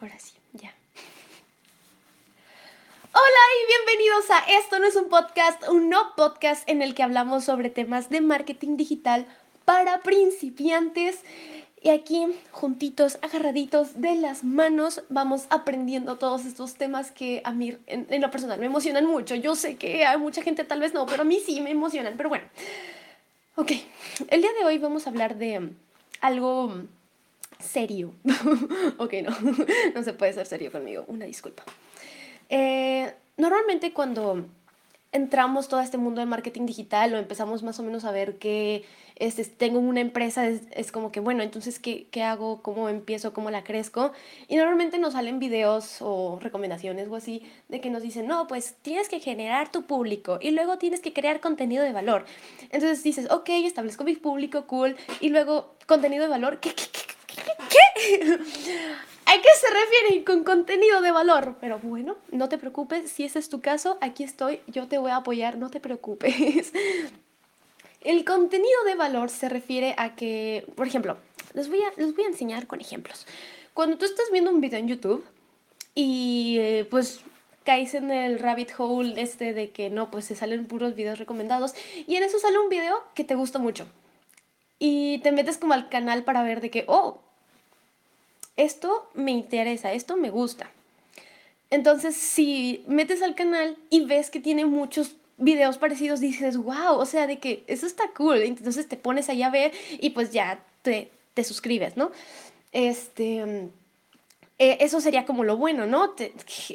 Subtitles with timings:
[0.00, 0.72] Ahora sí, ya.
[3.12, 7.02] Hola y bienvenidos a Esto no es un podcast, un no podcast en el que
[7.02, 9.26] hablamos sobre temas de marketing digital
[9.64, 11.24] para principiantes.
[11.82, 17.76] Y aquí, juntitos, agarraditos de las manos, vamos aprendiendo todos estos temas que a mí,
[17.86, 19.34] en, lo personal, me emocionan mucho.
[19.34, 22.14] Yo sé que a mucha gente tal vez no, pero a mí sí me emocionan.
[22.16, 22.44] Pero bueno,
[23.56, 23.72] ok,
[24.28, 25.72] el día de hoy vamos a hablar de
[26.20, 26.84] algo
[27.58, 28.14] serio.
[28.98, 29.36] ok, no,
[29.94, 31.64] no se puede ser serio conmigo, una disculpa.
[32.48, 34.44] Eh, normalmente cuando
[35.12, 38.84] entramos todo este mundo de marketing digital o empezamos más o menos a ver que
[39.16, 42.62] este, tengo una empresa, es, como que, bueno, entonces, ¿qué, ¿qué, hago?
[42.62, 43.32] ¿Cómo empiezo?
[43.32, 44.12] ¿Cómo la crezco?
[44.46, 48.76] Y normalmente nos salen videos o recomendaciones o así de que nos dicen, no, pues
[48.82, 52.26] tienes que generar tu público y luego tienes que crear contenido de valor.
[52.70, 57.07] Entonces dices, ok, establezco mi público, cool, y luego contenido de valor, ¿qué, qué, qué
[57.07, 57.07] ¿Qué?
[59.26, 61.56] ¿A qué se refiere con contenido de valor?
[61.60, 65.10] Pero bueno, no te preocupes, si ese es tu caso, aquí estoy, yo te voy
[65.10, 66.72] a apoyar, no te preocupes.
[68.00, 71.18] El contenido de valor se refiere a que, por ejemplo,
[71.52, 73.26] les voy a, les voy a enseñar con ejemplos.
[73.74, 75.24] Cuando tú estás viendo un video en YouTube
[75.94, 77.20] y eh, pues
[77.64, 81.74] caes en el rabbit hole este de que no, pues se salen puros videos recomendados
[82.06, 83.86] y en eso sale un video que te gusta mucho.
[84.78, 87.20] Y te metes como al canal para ver de que, oh,
[88.58, 90.70] esto me interesa, esto me gusta.
[91.70, 97.06] Entonces, si metes al canal y ves que tiene muchos videos parecidos, dices, wow, o
[97.06, 98.42] sea, de que eso está cool.
[98.42, 102.10] Entonces te pones ahí a ver y pues ya te, te suscribes, ¿no?
[102.72, 103.70] Este,
[104.58, 106.14] eh, eso sería como lo bueno, ¿no?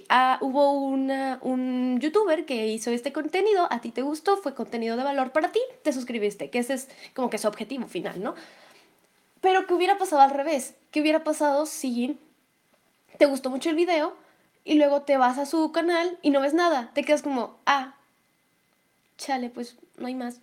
[0.10, 5.04] Ah, hubo un youtuber que hizo este contenido, a ti te gustó, fue contenido de
[5.04, 8.36] valor para ti, te suscribiste, que ese es como que su objetivo final, ¿no?
[9.42, 10.76] Pero ¿qué hubiera pasado al revés?
[10.94, 12.20] ¿Qué hubiera pasado si
[13.18, 14.16] te gustó mucho el video
[14.64, 16.92] y luego te vas a su canal y no ves nada?
[16.94, 17.96] Te quedas como, ah,
[19.18, 20.40] chale, pues no hay más.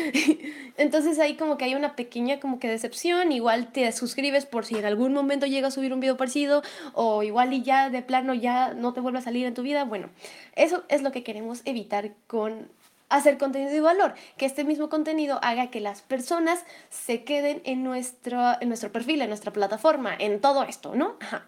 [0.76, 4.76] Entonces ahí como que hay una pequeña como que decepción, igual te suscribes por si
[4.76, 6.62] en algún momento llega a subir un video parecido
[6.92, 9.82] o igual y ya de plano ya no te vuelve a salir en tu vida.
[9.82, 10.08] Bueno,
[10.54, 12.68] eso es lo que queremos evitar con
[13.10, 17.84] hacer contenido de valor, que este mismo contenido haga que las personas se queden en
[17.84, 21.16] nuestro, en nuestro perfil, en nuestra plataforma, en todo esto, ¿no?
[21.20, 21.46] Ajá.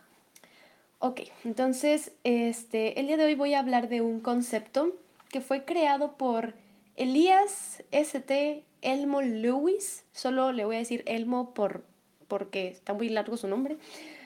[0.98, 4.92] Ok, entonces este, el día de hoy voy a hablar de un concepto
[5.30, 6.54] que fue creado por
[6.96, 8.64] Elías St.
[8.82, 11.84] Elmo Lewis, solo le voy a decir Elmo por,
[12.28, 13.78] porque está muy largo su nombre.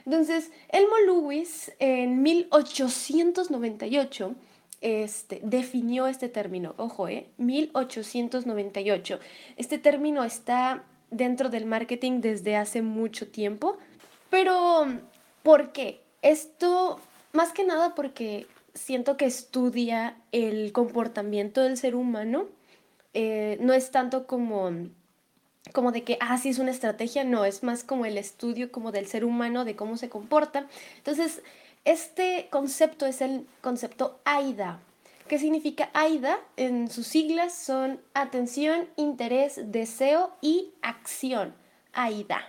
[0.04, 4.34] Entonces, Elmo Lewis en 1898
[4.86, 6.74] este, definió este término.
[6.76, 7.26] Ojo, ¿eh?
[7.38, 9.18] 1898.
[9.56, 13.78] Este término está dentro del marketing desde hace mucho tiempo.
[14.30, 14.86] Pero,
[15.42, 16.02] ¿por qué?
[16.22, 17.00] Esto,
[17.32, 22.46] más que nada porque siento que estudia el comportamiento del ser humano.
[23.12, 24.70] Eh, no es tanto como
[25.72, 28.92] como de que, ah, sí es una estrategia, no, es más como el estudio como
[28.92, 30.68] del ser humano, de cómo se comporta.
[30.98, 31.42] Entonces,
[31.86, 34.80] este concepto es el concepto AIDA.
[35.28, 36.38] ¿Qué significa AIDA?
[36.56, 41.54] En sus siglas son atención, interés, deseo y acción.
[41.92, 42.42] AIDA.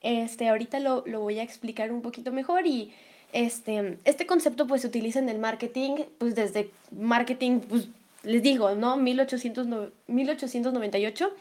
[0.00, 2.94] Este, ahorita lo, voy a explicar un poquito mejor y
[3.32, 7.88] este, este concepto pues se utiliza en el marketing, pues desde marketing, pues
[8.22, 8.96] les digo, ¿no?
[8.96, 11.32] 1898.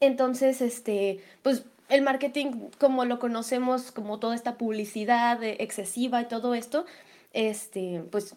[0.00, 6.54] Entonces, este, pues el marketing como lo conocemos, como toda esta publicidad excesiva y todo
[6.54, 6.86] esto,
[7.32, 8.34] este, pues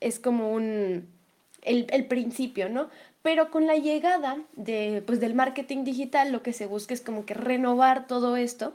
[0.00, 1.08] es como un,
[1.62, 2.88] el, principio, ¿no?
[3.22, 7.26] Pero con la llegada de, pues, del marketing digital, lo que se busca es como
[7.26, 8.72] que renovar todo esto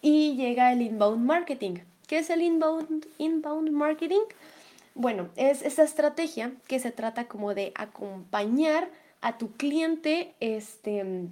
[0.00, 1.78] y llega el inbound marketing.
[2.06, 4.20] ¿Qué es el inbound, inbound marketing?
[4.94, 8.88] Bueno, es esa estrategia que se trata como de acompañar
[9.20, 11.28] a tu cliente, este,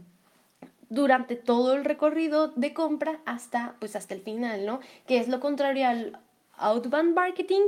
[0.90, 4.80] durante todo el recorrido de compra hasta, pues hasta el final, ¿no?
[5.06, 6.18] Que es lo contrario al
[6.56, 7.62] outbound marketing,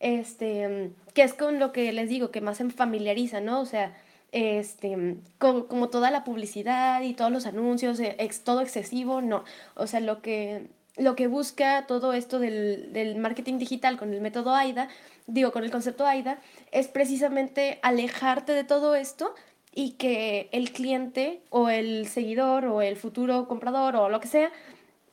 [0.00, 3.60] este, que es con lo que les digo, que más se familiariza, ¿no?
[3.60, 3.94] O sea,
[4.32, 9.44] este, como toda la publicidad y todos los anuncios, eh, ex, todo excesivo, no.
[9.74, 14.20] O sea, lo que, lo que busca todo esto del, del marketing digital con el
[14.20, 14.88] método AIDA,
[15.26, 16.38] digo, con el concepto AIDA,
[16.72, 19.34] es precisamente alejarte de todo esto
[19.78, 24.50] y que el cliente o el seguidor o el futuro comprador o lo que sea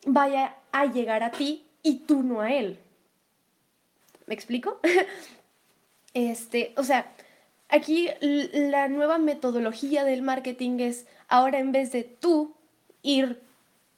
[0.05, 2.79] vaya a llegar a ti y tú no a él.
[4.25, 4.79] ¿Me explico?
[6.13, 7.11] este, o sea,
[7.67, 12.55] aquí la nueva metodología del marketing es ahora en vez de tú
[13.01, 13.41] ir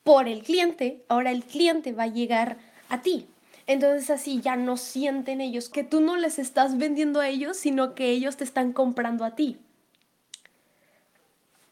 [0.04, 2.58] por el cliente, ahora el cliente va a llegar
[2.90, 3.28] a ti.
[3.68, 7.94] Entonces así ya no sienten ellos que tú no les estás vendiendo a ellos, sino
[7.94, 9.60] que ellos te están comprando a ti.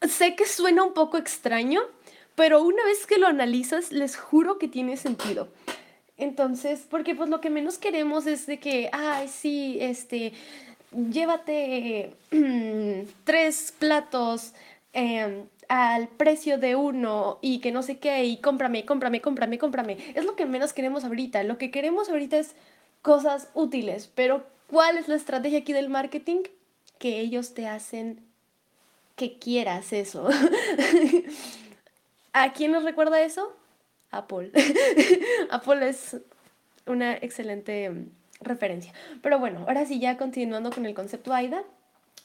[0.09, 1.81] Sé que suena un poco extraño,
[2.35, 5.47] pero una vez que lo analizas, les juro que tiene sentido.
[6.17, 10.33] Entonces, porque pues lo que menos queremos es de que, ay, sí, este,
[10.91, 12.13] llévate
[13.23, 14.53] tres platos
[14.93, 19.97] em, al precio de uno y que no sé qué, y cómprame, cómprame, cómprame, cómprame.
[20.15, 21.43] Es lo que menos queremos ahorita.
[21.43, 22.55] Lo que queremos ahorita es
[23.01, 26.43] cosas útiles, pero ¿cuál es la estrategia aquí del marketing?
[26.99, 28.32] Que ellos te hacen
[29.15, 30.29] que quieras eso.
[32.33, 33.55] ¿A quién nos recuerda eso?
[34.11, 34.51] Apple.
[35.51, 36.17] Apple es
[36.85, 38.09] una excelente mm,
[38.41, 38.93] referencia.
[39.21, 41.63] Pero bueno, ahora sí, ya continuando con el concepto AIDA,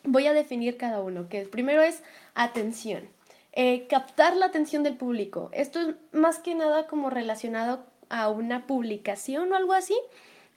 [0.05, 2.02] voy a definir cada uno, que primero es
[2.35, 3.08] atención.
[3.52, 5.50] Eh, captar la atención del público.
[5.52, 9.96] Esto es más que nada como relacionado a una publicación o algo así.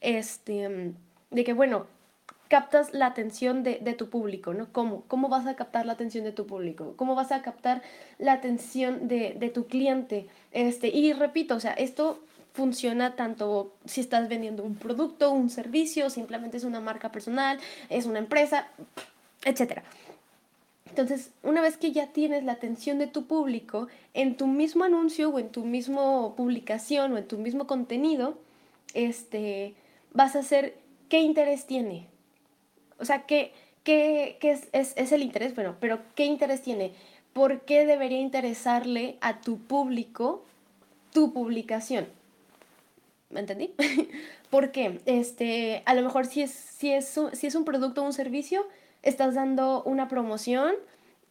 [0.01, 0.95] Este, mm,
[1.31, 1.87] de que, bueno,
[2.51, 4.67] captas la atención de, tu público, ¿no?
[4.73, 5.05] ¿Cómo?
[5.07, 6.95] ¿Cómo vas a captar la atención de tu público?
[6.97, 7.81] ¿Cómo vas a captar
[8.19, 10.27] la atención de, de tu cliente?
[10.51, 12.19] Este, y repito, o sea, esto
[12.51, 17.57] funciona tanto si estás vendiendo un producto, un servicio, simplemente es una marca personal,
[17.87, 18.67] es una empresa,
[19.45, 19.79] etc.
[20.89, 25.29] Entonces, una vez que ya tienes la atención de tu público, en tu mismo anuncio
[25.29, 28.37] o en tu mismo publicación o en tu mismo contenido,
[28.93, 29.73] este,
[30.11, 30.75] vas a hacer
[31.07, 32.10] qué interés tiene.
[33.01, 33.53] O sea, ¿qué,
[33.83, 35.55] qué, qué es, es, es el interés?
[35.55, 36.93] Bueno, pero ¿qué interés tiene?
[37.33, 40.45] ¿Por qué debería interesarle a tu público
[41.11, 42.07] tu publicación?
[43.29, 43.73] ¿Me entendí?
[44.49, 48.13] Porque este, a lo mejor si es, si, es, si es un producto o un
[48.13, 48.67] servicio,
[49.03, 50.73] estás dando una promoción,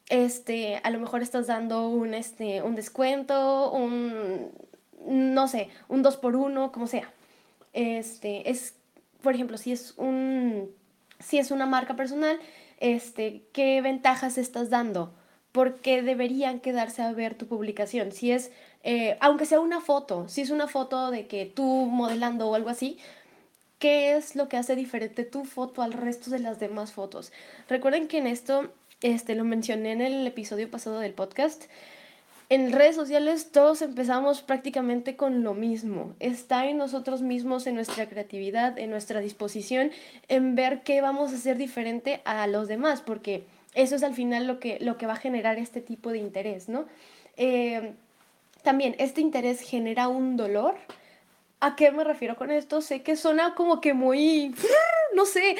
[0.08, 4.50] este, a lo mejor estás dando un, este, un descuento, un,
[5.06, 7.12] no sé, un 2 por 1 como sea.
[7.72, 8.74] Este, es,
[9.22, 10.70] por ejemplo, si es un,
[11.20, 12.38] si es una marca personal,
[12.78, 15.14] este, ¿qué ventajas estás dando?
[15.52, 18.12] ¿Por qué deberían quedarse a ver tu publicación?
[18.12, 18.50] Si es
[18.82, 22.70] eh, aunque sea una foto, si es una foto de que tú modelando o algo
[22.70, 22.98] así,
[23.78, 27.32] ¿qué es lo que hace diferente tu foto al resto de las demás fotos?
[27.68, 31.64] Recuerden que en esto, este, lo mencioné en el episodio pasado del podcast,
[32.50, 36.14] en redes sociales todos empezamos prácticamente con lo mismo.
[36.18, 39.92] Está en nosotros mismos, en nuestra creatividad, en nuestra disposición,
[40.26, 43.44] en ver qué vamos a hacer diferente a los demás, porque
[43.74, 46.68] eso es al final lo que, lo que va a generar este tipo de interés,
[46.68, 46.86] ¿no?
[47.36, 47.92] Eh,
[48.64, 50.74] también este interés genera un dolor.
[51.60, 52.80] ¿A qué me refiero con esto?
[52.80, 54.56] Sé que suena como que muy,
[55.14, 55.54] no sé,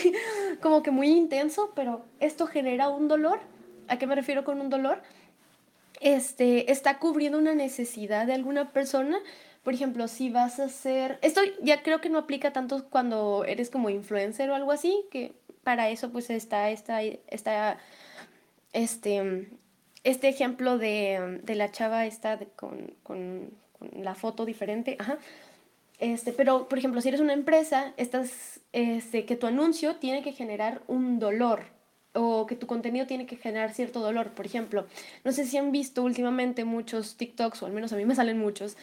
[0.62, 3.40] como que muy intenso, pero esto genera un dolor.
[3.88, 5.02] ¿A qué me refiero con un dolor?
[6.02, 9.18] Este, está cubriendo una necesidad de alguna persona.
[9.62, 13.70] Por ejemplo, si vas a hacer, esto ya creo que no aplica tanto cuando eres
[13.70, 15.32] como influencer o algo así, que
[15.62, 17.78] para eso pues está, está, está
[18.72, 19.48] este,
[20.02, 23.50] este ejemplo de, la chava está con,
[23.92, 25.18] la foto diferente, ajá.
[26.00, 30.32] Este, pero, por ejemplo, si eres una empresa, estás, este, que tu anuncio tiene que
[30.32, 31.66] generar un dolor
[32.14, 34.30] o que tu contenido tiene que generar cierto dolor.
[34.30, 34.86] Por ejemplo,
[35.24, 38.38] no sé si han visto últimamente muchos TikToks, o al menos a mí me salen
[38.38, 38.76] muchos,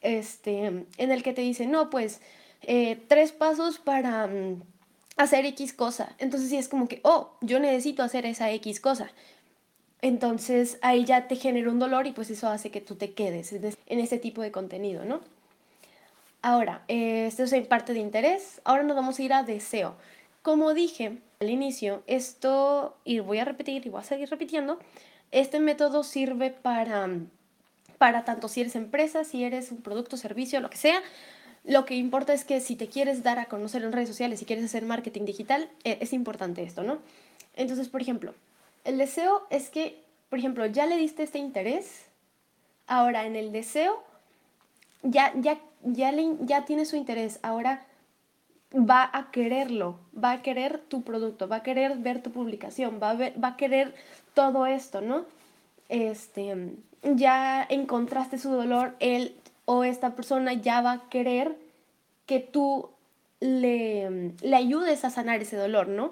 [0.00, 2.20] este, en el que te dicen, no, pues,
[2.62, 4.62] eh, tres pasos para mm,
[5.16, 6.14] hacer X cosa.
[6.18, 9.10] Entonces sí es como que, oh, yo necesito hacer esa X cosa.
[10.02, 13.52] Entonces ahí ya te genera un dolor y pues eso hace que tú te quedes
[13.52, 15.20] en ese tipo de contenido, ¿no?
[16.42, 18.60] Ahora, eh, esto es parte de interés.
[18.64, 19.94] Ahora nos vamos a ir a deseo.
[20.42, 24.78] Como dije al inicio, esto, y voy a repetir y voy a seguir repitiendo,
[25.30, 27.08] este método sirve para,
[27.98, 31.00] para tanto si eres empresa, si eres un producto, servicio, lo que sea.
[31.64, 34.44] Lo que importa es que si te quieres dar a conocer en redes sociales, si
[34.44, 36.98] quieres hacer marketing digital, eh, es importante esto, ¿no?
[37.56, 38.34] Entonces, por ejemplo,
[38.84, 42.04] el deseo es que, por ejemplo, ya le diste este interés,
[42.86, 44.02] ahora en el deseo
[45.02, 47.86] ya, ya, ya, le, ya tiene su interés, ahora
[48.74, 53.10] va a quererlo, va a querer tu producto, va a querer ver tu publicación, va
[53.10, 53.94] a, va a querer
[54.34, 55.26] todo esto, ¿no?
[55.88, 61.56] Este, ya encontraste su dolor, él o esta persona ya va a querer
[62.26, 62.90] que tú
[63.40, 66.10] le, le ayudes a sanar ese dolor, ¿no?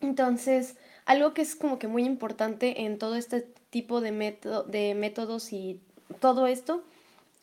[0.00, 4.94] Entonces, algo que es como que muy importante en todo este tipo de, método, de
[4.94, 5.80] métodos y
[6.20, 6.82] todo esto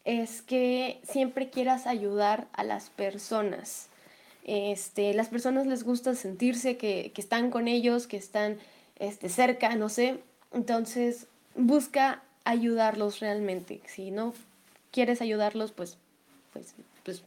[0.06, 3.90] es que siempre quieras ayudar a las personas.
[4.48, 8.58] Este, las personas les gusta sentirse que, están con ellos, que están
[8.98, 10.20] este, cerca, no sé.
[10.54, 13.82] Entonces, busca ayudarlos realmente.
[13.86, 14.34] Si no
[14.92, 15.98] quieres ayudarlos, pues,
[16.54, 16.74] pues,
[17.04, 17.24] pues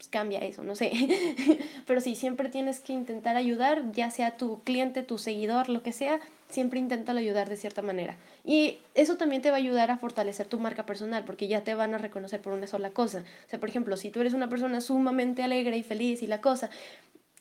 [0.00, 0.92] pues cambia eso, no sé.
[1.86, 5.92] Pero sí, siempre tienes que intentar ayudar, ya sea tu cliente, tu seguidor, lo que
[5.92, 8.16] sea, siempre inténtalo ayudar de cierta manera.
[8.44, 11.74] Y eso también te va a ayudar a fortalecer tu marca personal, porque ya te
[11.74, 13.24] van a reconocer por una sola cosa.
[13.46, 16.40] O sea, por ejemplo, si tú eres una persona sumamente alegre y feliz y la
[16.40, 16.70] cosa,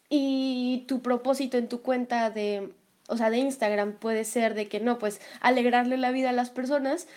[0.10, 2.70] y tu propósito en tu cuenta de,
[3.08, 6.50] o sea, de Instagram puede ser de que no, pues alegrarle la vida a las
[6.50, 7.08] personas,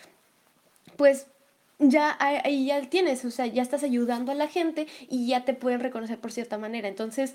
[0.97, 1.27] pues
[1.79, 5.55] ya ahí ya tienes, o sea, ya estás ayudando a la gente y ya te
[5.55, 6.89] pueden reconocer por cierta manera.
[6.89, 7.35] Entonces,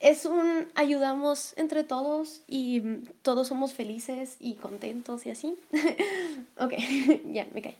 [0.00, 2.82] es un ayudamos entre todos y
[3.22, 5.56] todos somos felices y contentos y así.
[6.58, 6.72] ok,
[7.32, 7.76] ya me cae.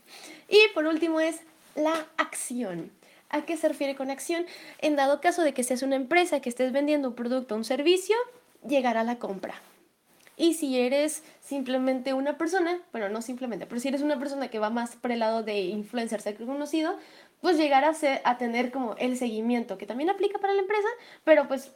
[0.49, 1.39] Y por último es
[1.75, 2.91] la acción.
[3.29, 4.45] ¿A qué se refiere con acción?
[4.79, 7.63] En dado caso de que seas una empresa que estés vendiendo un producto o un
[7.63, 8.15] servicio,
[8.67, 9.61] llegar a la compra.
[10.35, 14.57] Y si eres simplemente una persona, bueno, no simplemente, pero si eres una persona que
[14.57, 16.95] va más por el lado de influencer, ser conocido,
[17.41, 20.87] pues llegar a, a tener como el seguimiento, que también aplica para la empresa,
[21.25, 21.73] pero pues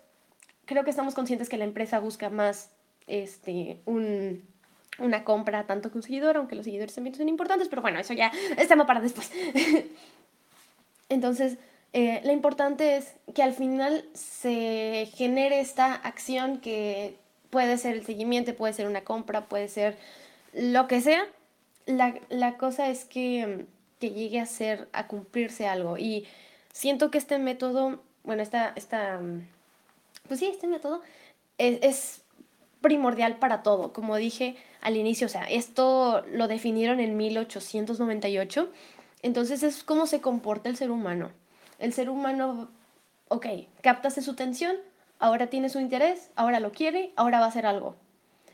[0.66, 2.72] creo que estamos conscientes que la empresa busca más
[3.08, 4.44] este, un,
[5.00, 8.14] una compra tanto que un seguidor, aunque los seguidores también son importantes, pero bueno, eso
[8.14, 9.32] ya es tema para después.
[11.10, 11.58] Entonces,
[11.94, 17.18] eh, lo importante es que al final se genere esta acción que
[17.50, 19.98] puede ser el seguimiento, puede ser una compra, puede ser
[20.54, 21.26] lo que sea.
[21.86, 23.66] La, cosa es que,
[24.00, 25.98] que, llegue a ser, a cumplirse algo.
[25.98, 26.26] Y
[26.72, 29.20] siento que este método, bueno, esta, esta
[30.28, 31.02] pues sí, este método
[31.58, 32.22] es, es
[32.82, 33.94] primordial para todo.
[33.94, 38.70] Como dije al inicio, o sea, esto lo definieron en 1898
[39.24, 41.32] entonces es cómo se comporta el ser humano.
[41.80, 42.70] El ser humano,
[43.30, 43.48] ok,
[43.82, 44.76] captaste su tensión,
[45.18, 47.96] ahora tiene su interés, ahora lo quiere, ahora va a hacer algo.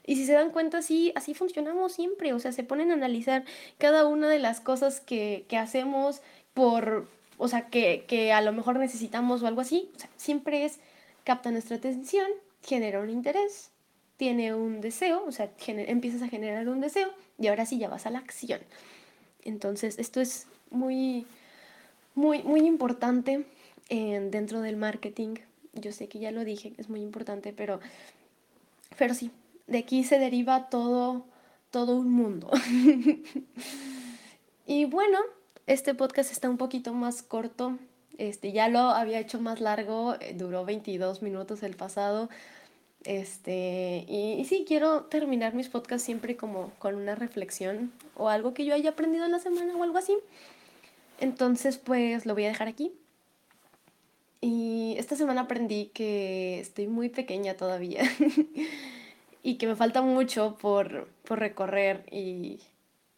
[0.05, 2.33] Y si se dan cuenta, sí, así funcionamos siempre.
[2.33, 3.43] O sea, se ponen a analizar
[3.79, 6.21] cada una de las cosas que, hacemos
[6.53, 7.07] por,
[7.37, 9.89] o sea, que, que, a lo mejor necesitamos o algo así.
[9.95, 10.79] O sea, siempre es,
[11.23, 12.27] capta nuestra atención,
[12.63, 13.71] genera un interés,
[14.17, 18.05] tiene un deseo, o sea, empiezas a generar un deseo y ahora sí ya vas
[18.05, 18.59] a la acción.
[19.43, 21.25] Entonces, esto es muy,
[22.15, 23.45] muy, muy importante
[23.89, 25.35] dentro del marketing.
[25.73, 27.79] Yo sé que ya lo dije, es muy importante, pero,
[28.97, 29.31] pero sí,
[29.67, 31.25] de aquí se deriva todo,
[31.71, 32.51] todo un mundo.
[34.65, 35.19] y bueno,
[35.65, 37.77] este podcast está un poquito más corto.
[38.19, 42.29] Este, ya lo había hecho más largo, eh, duró 22 minutos el pasado.
[43.05, 48.65] Este, y, sí, quiero terminar mis podcasts siempre como con una reflexión o algo que
[48.65, 50.17] yo haya aprendido en la semana o algo así.
[51.21, 52.91] Entonces, pues lo voy a dejar aquí.
[54.41, 58.03] Y esta semana aprendí que estoy muy pequeña todavía
[59.43, 62.59] y que me falta mucho por, recorrer y,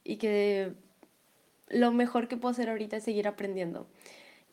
[0.03, 0.74] y que
[1.70, 3.88] lo mejor que puedo hacer ahorita es seguir aprendiendo.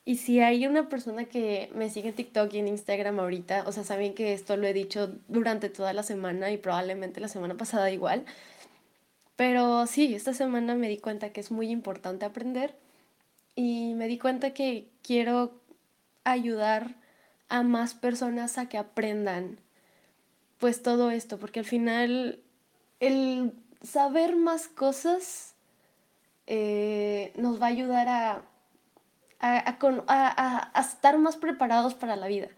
[0.08, 3.72] Y si hay una persona que me sigue en TikTok y en Instagram ahorita, o
[3.72, 7.58] sea, saben que esto lo he dicho durante toda la semana y probablemente la semana
[7.58, 8.24] pasada igual.
[9.36, 12.74] Pero sí, esta semana me di cuenta que es muy importante aprender
[13.54, 15.60] y me di cuenta que quiero
[16.24, 16.94] ayudar
[17.50, 19.60] a más personas a que aprendan
[20.56, 22.40] pues todo esto, porque al final
[23.00, 25.54] el saber más cosas
[26.46, 28.47] eh, nos va a ayudar a,
[29.40, 32.48] a, estar más preparados para la vida.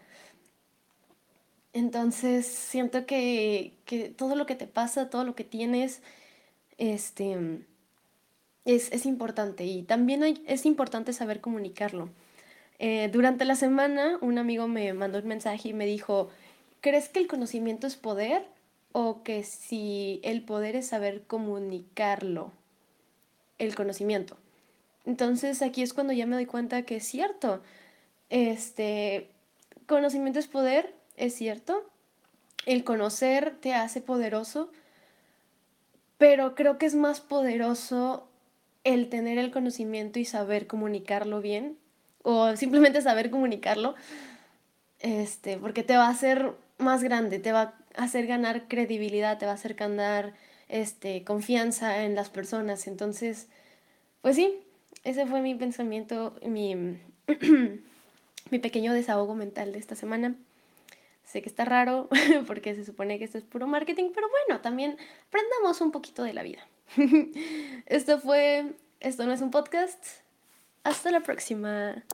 [1.73, 3.73] Entonces siento que,
[4.17, 6.01] todo lo que te pasa, todo lo que tienes,
[6.77, 7.63] este,
[8.65, 12.09] es, importante y también es importante saber comunicarlo.
[12.79, 16.29] Eh, durante la semana un amigo me mandó un mensaje y me dijo,
[16.81, 18.43] ¿crees que el conocimiento es poder
[18.91, 22.51] o que si el poder es saber comunicarlo,
[23.59, 24.40] el conocimiento?
[25.05, 27.61] Entonces aquí es cuando ya me doy cuenta que es cierto.
[28.29, 29.29] Este,
[29.87, 31.89] conocimiento es poder, es cierto.
[32.65, 34.71] El conocer te hace poderoso,
[36.17, 38.27] pero creo que es más poderoso
[38.83, 41.77] el tener el conocimiento y saber comunicarlo bien,
[42.23, 43.95] o simplemente saber comunicarlo,
[44.99, 49.45] este, porque te va a hacer más grande, te va a hacer ganar credibilidad, te
[49.45, 50.33] va a hacer ganar
[50.69, 52.87] este, confianza en las personas.
[52.87, 53.47] Entonces,
[54.21, 54.59] pues sí,
[55.03, 56.75] ese fue mi pensamiento, mi,
[58.51, 60.35] mi pequeño desahogo mental de esta semana.
[61.23, 62.09] Sé que está raro
[62.47, 66.33] porque se supone que esto es puro marketing, pero bueno, también aprendamos un poquito de
[66.33, 66.67] la vida.
[67.85, 70.03] Esto fue, esto no es un podcast.
[70.83, 72.03] Hasta la próxima.